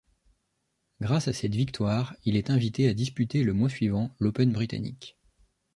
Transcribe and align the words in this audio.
Grâce 0.99 1.27
à 1.27 1.33
cette 1.33 1.53
victoire, 1.53 2.15
il 2.25 2.35
est 2.35 2.49
invité 2.49 2.89
à 2.89 2.95
disputer 2.95 3.43
le 3.43 3.53
mois 3.53 3.69
suivant 3.69 4.09
l'Open 4.17 4.51
britannique. 4.51 5.15